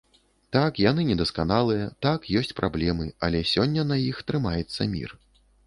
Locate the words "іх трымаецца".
4.09-4.93